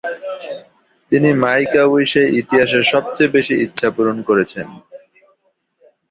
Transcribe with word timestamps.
তিনি 1.11 1.29
মেইক-আ-উইশে 1.43 2.23
ইতিহাসের 2.39 2.83
সবচেয়ে 2.93 3.33
বেশি 3.35 3.53
ইচ্ছা 3.65 3.87
পূরণ 3.95 4.17
করেছেন। 4.29 4.67